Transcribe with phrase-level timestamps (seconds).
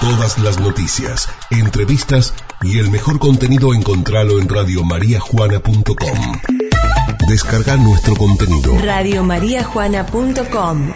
[0.00, 6.40] Todas las noticias, entrevistas y el mejor contenido encontralo en radiomariajuana.com.
[7.28, 8.78] Descarga nuestro contenido.
[8.78, 10.92] Radiomariajuana.com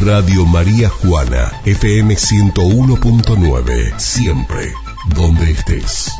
[0.00, 3.98] Radio María Juana, FM 101.9.
[3.98, 4.72] Siempre,
[5.14, 6.12] donde estés.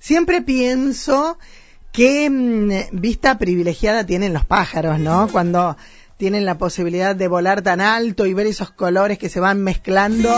[0.00, 1.38] Siempre pienso
[1.92, 5.28] qué mm, vista privilegiada tienen los pájaros, ¿no?
[5.28, 5.76] Cuando
[6.18, 10.30] tienen la posibilidad de volar tan alto y ver esos colores que se van mezclando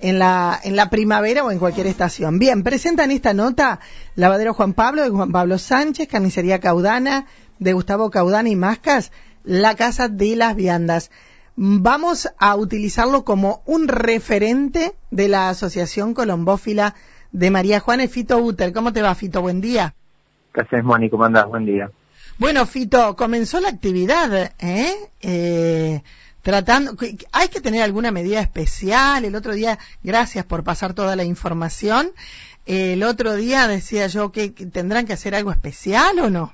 [0.00, 2.38] en la, en la primavera o en cualquier estación.
[2.38, 3.80] Bien, presentan esta nota
[4.14, 7.26] Lavadero Juan Pablo de Juan Pablo Sánchez, Carnicería Caudana
[7.58, 9.10] de Gustavo Caudana y Mascas,
[9.42, 11.10] la Casa de las Viandas.
[11.56, 16.94] Vamos a utilizarlo como un referente de la Asociación Colombófila
[17.32, 18.72] de María Juana Fito Uter.
[18.72, 19.40] ¿Cómo te va, Fito?
[19.42, 19.94] Buen día.
[20.52, 21.10] Gracias, Moni.
[21.10, 21.46] ¿Cómo andás?
[21.46, 21.90] Buen día.
[22.38, 24.94] Bueno, Fito, comenzó la actividad, ¿eh?
[25.22, 26.02] eh
[26.42, 26.92] tratando,
[27.32, 29.24] hay que tener alguna medida especial.
[29.24, 32.10] El otro día, gracias por pasar toda la información.
[32.66, 36.52] El otro día decía yo que tendrán que hacer algo especial o no.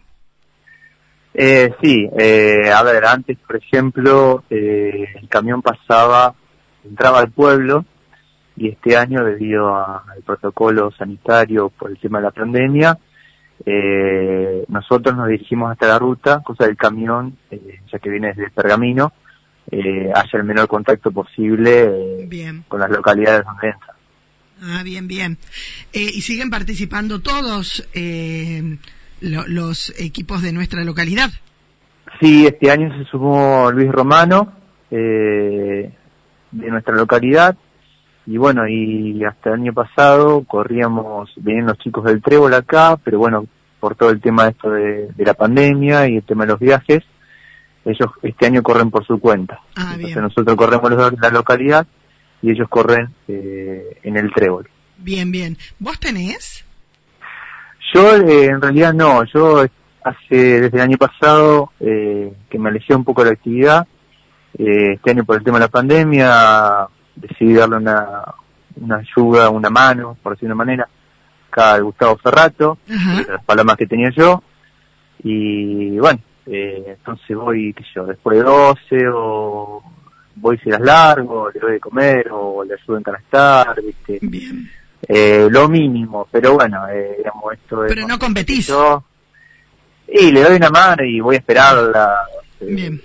[1.34, 6.34] Eh, sí, eh, a ver, antes, por ejemplo, eh, el camión pasaba,
[6.84, 7.84] entraba al pueblo
[8.56, 12.98] y este año, debido al protocolo sanitario por el tema de la pandemia,
[13.64, 18.44] eh, nosotros nos dirigimos hasta la ruta, cosa del camión, eh, ya que viene desde
[18.44, 19.12] el Pergamino,
[19.70, 23.94] eh, haya el menor contacto posible eh, con las localidades donde entra.
[24.60, 25.38] Ah, bien, bien.
[25.92, 27.84] Eh, ¿Y siguen participando todos
[29.20, 31.30] los equipos de nuestra localidad?
[32.20, 34.52] Sí, este año se sumó Luis Romano
[34.90, 35.90] de
[36.50, 37.56] nuestra localidad
[38.26, 43.18] y bueno, y hasta el año pasado corríamos, venían los chicos del Trébol acá, pero
[43.18, 43.46] bueno,
[43.80, 47.02] por todo el tema de esto de, la pandemia y el tema de los viajes,
[47.84, 49.58] ellos este año corren por su cuenta.
[49.74, 51.84] Ah, Entonces nosotros corremos la localidad
[52.42, 54.68] y ellos corren eh, en el Trébol.
[54.98, 55.58] Bien, bien.
[55.80, 56.64] ¿Vos tenés?
[57.92, 59.64] Yo eh, en realidad no, yo
[60.04, 63.86] hace desde el año pasado eh, que me alejé un poco de la actividad,
[64.56, 68.24] este año por el tema de la pandemia decidí darle una,
[68.80, 70.88] una ayuda, una mano, por decirlo de una manera,
[71.50, 74.42] acá al Gustavo Ferrato, las palomas que tenía yo,
[75.22, 79.82] y bueno, eh, entonces voy, qué sé yo, después de 12 o
[80.36, 84.18] voy si las largo, le doy de comer o le ayudo a encanastar, ¿viste?
[84.22, 84.68] Bien.
[85.06, 87.92] Eh, lo mínimo, pero bueno, eh, digamos, esto es...
[87.92, 88.72] Pero no competís.
[90.08, 92.20] y le doy una mano y voy a esperarla.
[92.60, 93.00] Bien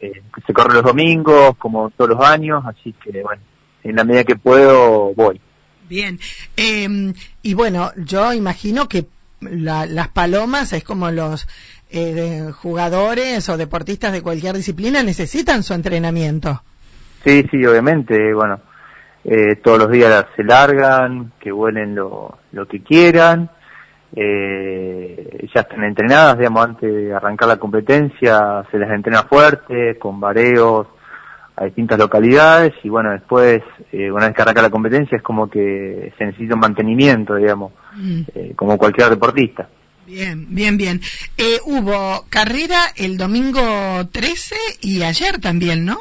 [0.00, 3.42] eh, se corre los domingos, como todos los años, así que bueno,
[3.82, 5.40] en la medida que puedo voy.
[5.88, 6.18] Bien,
[6.56, 7.12] eh,
[7.42, 9.06] y bueno, yo imagino que
[9.40, 11.48] las palomas es como los
[11.90, 16.62] eh, jugadores o deportistas de cualquier disciplina necesitan su entrenamiento.
[17.24, 18.60] Sí, sí, obviamente, bueno,
[19.24, 23.50] eh, todos los días se largan, que vuelen lo, lo que quieran,
[24.14, 30.20] eh, ya están entrenadas, digamos, antes de arrancar la competencia, se les entrena fuerte, con
[30.20, 30.86] vareos
[31.56, 33.62] a distintas localidades, y bueno, después,
[33.92, 37.72] eh, una vez que arranca la competencia, es como que se necesita un mantenimiento, digamos,
[37.94, 38.20] mm.
[38.34, 39.68] eh, como cualquier deportista.
[40.06, 41.00] Bien, bien, bien.
[41.36, 43.60] Eh, hubo carrera el domingo
[44.10, 45.98] 13 y ayer también, ¿no?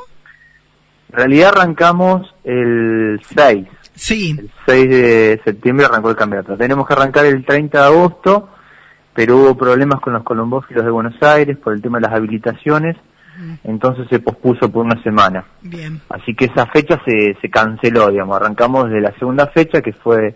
[1.12, 3.68] En realidad arrancamos el 6.
[4.00, 4.36] Sí.
[4.38, 6.56] El 6 de septiembre arrancó el campeonato.
[6.56, 8.50] Tenemos que arrancar el 30 de agosto,
[9.14, 12.96] pero hubo problemas con los colombófilos de Buenos Aires por el tema de las habilitaciones,
[13.64, 15.46] entonces se pospuso por una semana.
[15.62, 16.02] Bien.
[16.10, 18.36] Así que esa fecha se, se canceló, digamos.
[18.36, 20.36] Arrancamos desde la segunda fecha, que fue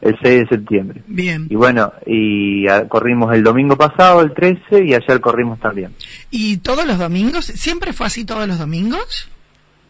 [0.00, 1.02] el 6 de septiembre.
[1.06, 1.46] Bien.
[1.50, 5.94] Y bueno, y corrimos el domingo pasado, el 13, y ayer corrimos también.
[6.30, 7.46] ¿Y todos los domingos?
[7.46, 9.30] ¿Siempre fue así todos los domingos?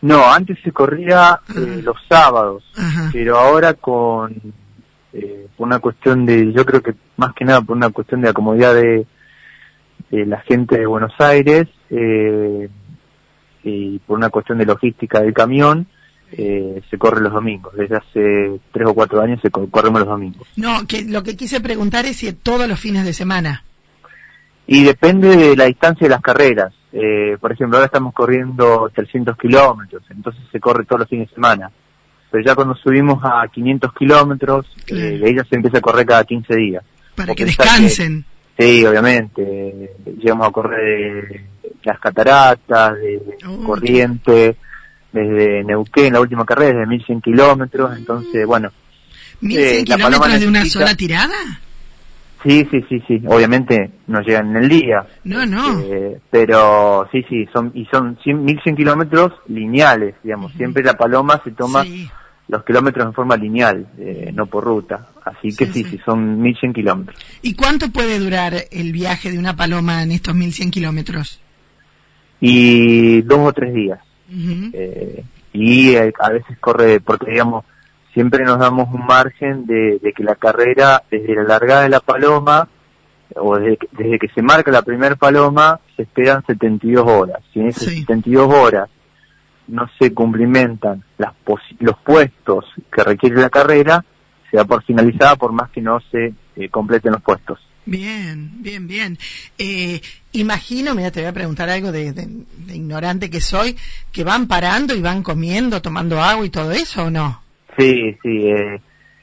[0.00, 2.64] No, antes se corría eh, los sábados,
[3.12, 4.34] pero ahora con
[5.12, 8.32] eh, una cuestión de, yo creo que más que nada por una cuestión de la
[8.32, 9.06] comodidad de,
[10.10, 12.68] la gente de Buenos Aires eh,
[13.64, 15.86] y por una cuestión de logística del camión,
[16.32, 17.74] eh, se corre los domingos.
[17.74, 20.46] Desde hace tres o cuatro años se corremos los domingos.
[20.56, 23.64] No, que lo que quise preguntar es si todos los fines de semana.
[24.66, 26.74] Y depende de la distancia de las carreras.
[26.92, 31.34] Eh, por ejemplo, ahora estamos corriendo 300 kilómetros, entonces se corre todos los fines de
[31.34, 31.70] semana.
[32.30, 36.24] Pero ya cuando subimos a 500 kilómetros, eh, de ella se empieza a correr cada
[36.24, 36.84] 15 días.
[37.14, 38.24] Para que descansen.
[38.58, 39.96] sí, obviamente.
[40.18, 41.44] llegamos a correr
[41.84, 43.20] las cataratas, de
[43.64, 44.56] Corriente,
[45.12, 47.96] desde Neuquén, la última carrera, desde 1100 kilómetros.
[47.96, 48.70] Entonces, bueno.
[49.42, 51.34] ¿1100 eh, kilómetros de una sola tirada?
[52.44, 53.22] Sí, sí, sí, sí.
[53.26, 55.04] Obviamente no llegan en el día.
[55.24, 55.80] No, no.
[55.80, 60.52] Eh, pero sí, sí, son y son 100, 1100 kilómetros lineales, digamos.
[60.52, 62.08] Siempre la paloma se toma Sí.
[62.46, 65.08] los kilómetros en forma lineal, eh, no por ruta.
[65.24, 66.00] Así que Sí, sí, sí.
[66.04, 67.18] son 1100 kilómetros.
[67.42, 71.40] ¿Y cuánto puede durar el viaje de una paloma en estos 1100 kilómetros?
[72.40, 73.98] Y dos o tres días.
[74.30, 77.64] Eh, y eh, a veces corre, porque digamos,
[78.18, 82.00] siempre nos damos un margen de, de que la carrera, desde la largada de la
[82.00, 82.68] paloma,
[83.36, 87.38] o desde que, desde que se marca la primera paloma, se esperan 72 horas.
[87.52, 88.00] Si en esas Sí.
[88.00, 88.88] 72 horas
[89.68, 94.04] no se cumplimentan las posi- los puestos que requiere la carrera,
[94.50, 97.60] se da por finalizada por más que no se eh, completen los puestos.
[97.86, 99.16] Bien, bien, bien.
[99.58, 100.00] Eh,
[100.32, 102.26] imagino, mira, te voy a preguntar algo de, de-
[102.66, 103.76] de ignorante que soy,
[104.10, 107.42] que van parando y van comiendo, tomando agua y todo eso, ¿o no?
[107.78, 108.80] Sí, sí, eh,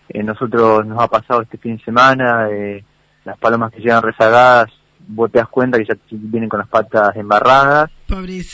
[0.10, 2.84] eh, nosotros nos ha pasado este fin de semana, eh,
[3.24, 4.72] las palomas que llegan rezagadas,
[5.08, 7.92] vos te das cuenta que ya vienen con las patas embarradas,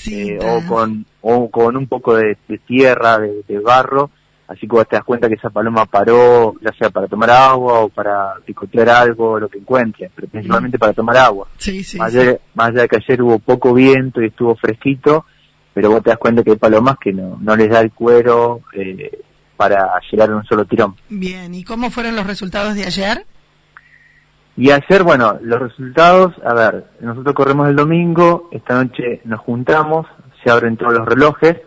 [0.08, 4.10] eh, o con o con un poco de, de tierra, de, de barro,
[4.48, 7.82] así que vos te das cuenta que esa paloma paró, ya sea para tomar agua
[7.82, 11.48] o para picotear algo, lo que encuentre, pero principalmente para tomar agua.
[11.58, 12.20] Sí, sí, más, sí.
[12.20, 15.26] allá, más allá de que ayer hubo poco viento y estuvo fresquito,
[15.74, 18.62] pero vos te das cuenta que hay palomas que no, no les da el cuero
[18.74, 19.22] eh,
[19.62, 20.96] para llegar en un solo tirón.
[21.10, 23.26] Bien, ¿y cómo fueron los resultados de ayer?
[24.58, 30.08] Y ayer, bueno, los resultados, a ver, nosotros corremos el domingo, esta noche nos juntamos,
[30.44, 31.58] se abren todos los relojes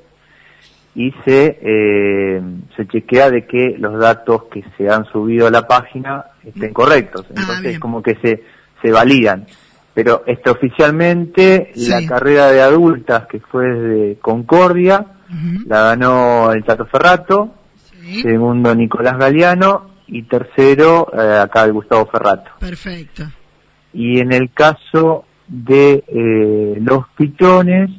[0.97, 2.43] y se, eh,
[2.77, 7.27] se chequea de que los datos que se han subido a la página estén correctos.
[7.31, 7.81] Ah, Entonces, bien.
[7.81, 8.43] como que se,
[8.83, 9.47] se validan.
[9.95, 11.89] Pero extraoficialmente, Sí.
[11.91, 15.07] la carrera de adultas que fue desde Concordia,
[15.67, 17.55] la ganó el Tato Ferrato,
[18.05, 22.51] Sí, segundo Nicolás Galeano y tercero eh, acá el Gustavo Ferrato.
[22.61, 23.25] perfecto.
[23.93, 27.91] Y en el caso de eh, los pitones,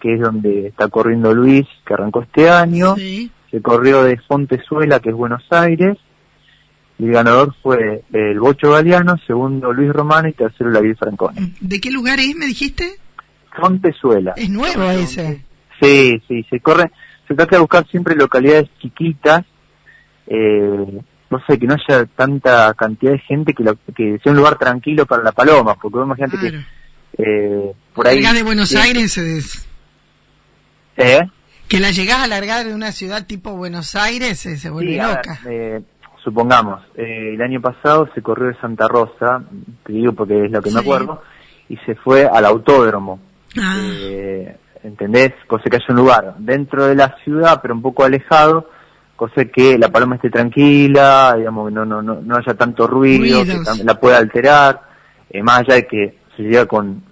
[0.00, 5.00] que es donde está corriendo Luis, que arrancó este año, Sí, se corrió de Fontezuela,
[5.00, 5.98] que es Buenos Aires,
[6.98, 11.54] y el ganador fue el Bocho Galeano, segundo Luis Romano y tercero David Francone.
[11.60, 12.84] ¿De qué lugar es, me dijiste?
[13.60, 14.34] Fontezuela.
[14.36, 15.44] Es nuevo ese.
[15.80, 16.90] Sí, sí, se corre,
[17.30, 19.44] se trata de buscar siempre localidades chiquitas,
[20.26, 21.00] eh,
[21.30, 23.62] no sé, que no haya tanta cantidad de gente, que,
[23.94, 26.58] que sea un lugar tranquilo para la paloma, porque vos imagínate Claro.
[27.16, 28.20] que eh, por ahí...
[28.20, 28.76] De Buenos sí.
[28.78, 29.68] Aires es...
[30.96, 31.20] ¿Eh?
[31.68, 34.98] Que la llegás a largar de una ciudad tipo Buenos Aires se, se vuelve Sí,
[34.98, 35.38] ver, loca.
[35.48, 35.80] eh,
[36.24, 39.44] supongamos, eh, el año pasado se corrió de Santa Rosa,
[39.84, 40.84] te digo porque es lo que me Sí.
[40.84, 41.22] acuerdo,
[41.68, 43.20] y se fue al autódromo.
[43.56, 45.32] Ah, Eh, ¿Entendés?
[45.46, 48.68] Cosa que haya un lugar dentro de la ciudad, pero un poco alejado,
[49.16, 53.44] cosa que la paloma esté tranquila, digamos, que no, no, no, no haya tanto ruido,
[53.44, 53.84] que Ruidos.
[53.84, 54.80] la pueda alterar,
[55.28, 57.02] eh, más allá de que se llega con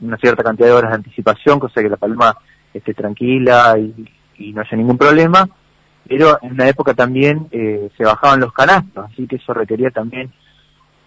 [0.00, 2.36] una cierta cantidad de horas de anticipación, cosa que la paloma
[2.74, 3.94] esté tranquila y,
[4.38, 5.48] y no haya ningún problema,
[6.06, 10.30] pero en una época también eh, se bajaban los canastos, así que eso requería también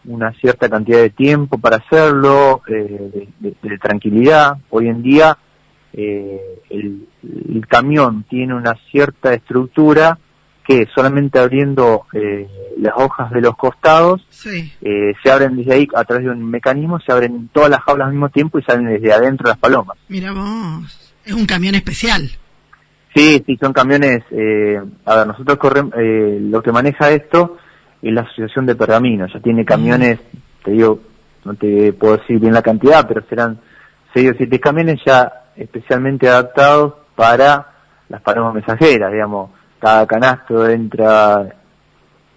[0.05, 4.57] una cierta cantidad de tiempo para hacerlo, eh, de, de- de tranquilidad.
[4.71, 5.37] Hoy en día
[5.93, 10.17] eh, el, el camión tiene una cierta estructura
[10.69, 12.47] que solamente abriendo eh,
[12.77, 14.71] las hojas de los costados sí.
[14.81, 18.05] eh, se abren desde ahí a través de un mecanismo, se abren todas las jaulas
[18.05, 19.97] al mismo tiempo y salen desde adentro las palomas.
[20.09, 21.15] Mira vos.
[21.25, 22.29] Es un camión especial.
[23.15, 24.19] Sí, sí, son camiones.
[24.29, 27.57] Eh, a ver, nosotros corremos, eh, lo que maneja esto
[28.03, 29.25] es la Asociación de Pergamino.
[29.25, 30.19] Ya tiene camiones,
[30.63, 30.99] te digo,
[31.45, 33.59] no te puedo decir bien la cantidad, pero serán
[34.15, 37.67] o siete camiones ya especialmente adaptados para
[38.07, 39.51] las palomas mensajeras, digamos.
[39.79, 41.47] Cada canasto entra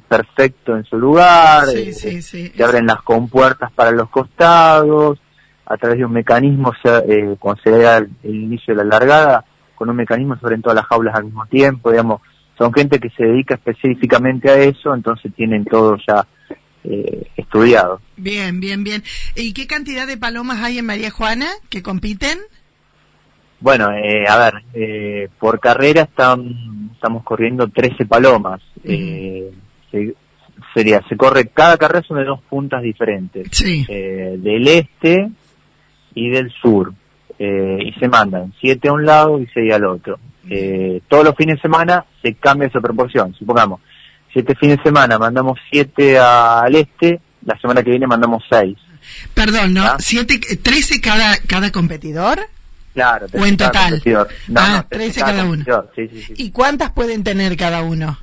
[0.08, 2.52] perfecto en su lugar, Sí, eh, sí, sí.
[2.54, 5.18] se abren las compuertas para los costados,
[5.64, 8.98] a través de un mecanismo, se, eh, cuando se da el, el inicio de la
[8.98, 12.20] largada, con un mecanismo se abren todas las jaulas al mismo tiempo, digamos,
[12.58, 16.26] son gente que se dedica específicamente a eso, entonces tienen todo ya
[16.84, 18.00] eh, estudiado.
[18.16, 19.02] Bien, bien, bien.
[19.36, 22.38] ¿Y qué cantidad de palomas hay en María Juana que compiten?
[23.60, 28.60] Bueno, eh, a ver, eh, por carrera están, estamos corriendo 13 palomas.
[28.82, 29.52] Eh,
[29.90, 30.14] se,
[30.74, 33.48] sería, se corre, cada carrera son de dos puntas diferentes.
[33.52, 33.86] Sí.
[33.88, 35.30] eh, del este
[36.14, 36.92] y del sur.
[37.38, 40.18] Eh, y se mandan siete a un lado y seis al otro.
[40.48, 43.34] Eh, todos los fines de semana se cambia esa proporción.
[43.34, 43.80] Supongamos,
[44.32, 48.76] siete fines de semana mandamos siete al este, la semana que viene mandamos seis.
[49.34, 49.84] Perdón, ¿no?
[49.84, 49.96] ¿Ah?
[49.98, 52.40] Siete, ¿Trece cada, cada competidor?
[52.94, 53.90] Claro, ¿O en cada total?
[53.90, 54.28] competidor.
[54.48, 55.64] No, Ah, no, 13 cada uno.
[55.64, 55.92] competidor.
[55.96, 56.34] Sí, sí, sí.
[56.36, 58.18] ¿Y cuántas pueden tener cada uno?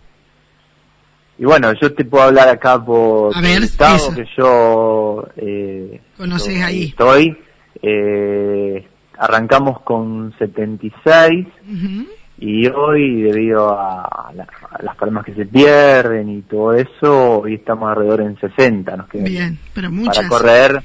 [1.41, 4.13] y bueno, yo te puedo hablar acá por A ver, eso.
[4.13, 6.87] que yo eh, Conoces ahí.
[6.89, 7.37] estoy.
[7.81, 8.85] Eh,
[9.17, 12.07] arrancamos con 76 Ujú.
[12.41, 17.55] Y hoy, debido a, la- a las palmas que se pierden y todo eso, hoy
[17.55, 20.17] estamos alrededor en 60, nos quedan Bien, pero muchas.
[20.17, 20.83] para correr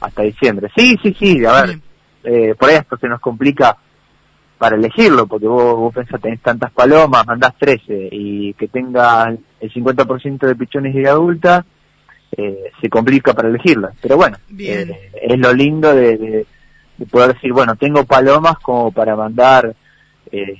[0.00, 0.68] hasta diciembre.
[0.76, 1.78] Sí, sí, sí, a ver,
[2.24, 3.76] eh, por esto se nos complica
[4.58, 9.72] para elegirlo, porque vos, vos pensás, tenés tantas palomas, mandás 13 y que tenga el
[9.72, 11.64] 50% de pichones y de adulta,
[12.36, 13.92] eh, se complica para elegirla.
[14.02, 14.36] Pero bueno,
[14.82, 16.46] eh, es lo lindo de, de-
[16.98, 19.74] de poder decir, bueno, tengo palomas como para mandar
[20.32, 20.56] eh,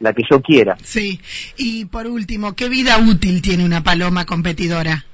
[0.00, 0.76] la que yo quiera.
[0.82, 1.20] Sí.
[1.56, 5.04] Y por último, ¿qué vida útil tiene una paloma competidora?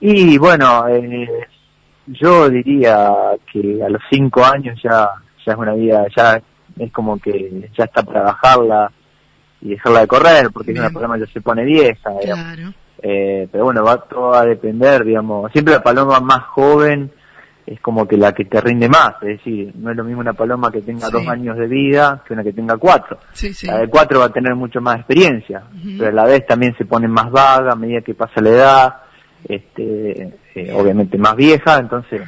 [0.00, 1.28] Y bueno, eh,
[2.06, 3.08] yo diría
[3.50, 5.08] que a los cinco años ya,
[5.44, 6.42] ya es una vida, ya
[6.78, 8.92] es como que ya está para bajarla
[9.62, 10.84] y dejarla de correr, porque Bien.
[10.84, 12.10] una paloma ya se pone vieja.
[12.22, 12.74] Claro.
[13.02, 17.10] Eh, pero bueno, va todo a depender, digamos, siempre la paloma más joven
[17.66, 20.32] es como que la que te rinde más, es decir, no es lo mismo una
[20.34, 21.12] paloma que tenga Sí.
[21.12, 23.18] dos años de vida que una que tenga cuatro.
[23.32, 23.66] Sí, sí.
[23.66, 25.64] La de cuatro va a tener mucho más experiencia,
[25.98, 28.94] pero a la vez también se pone más vaga a medida que pasa la edad,
[29.48, 32.22] este, eh, obviamente más vieja, entonces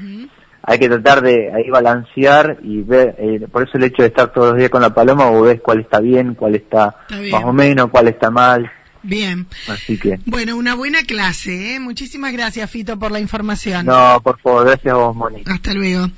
[0.62, 4.32] hay que tratar de ahí balancear y ver, eh, por eso el hecho de estar
[4.32, 7.32] todos los días con la paloma, vos ves cuál está bien, cuál está, Está bien.
[7.32, 8.70] más o menos, cuál está mal,
[9.08, 9.46] Bien.
[9.68, 11.80] así que, Bueno, una buena clase, ¿eh?
[11.80, 13.86] Muchísimas gracias, Fito, por la información.
[13.86, 16.08] no, por favor, gracias a vos, Moni, Hasta luego.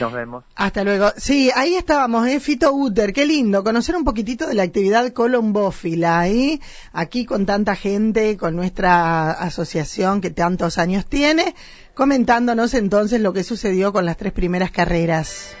[0.00, 0.44] nos vemos.
[0.56, 1.12] Hasta luego.
[1.18, 2.40] Sí, ahí estábamos, ¿eh?
[2.40, 6.60] Fito Uter, qué lindo, conocer un poquitito de la actividad colombófila, ¿eh?
[6.94, 11.54] Aquí con tanta gente, con nuestra asociación que tantos años tiene,
[11.94, 15.54] comentándonos entonces lo que sucedió con las tres primeras carreras.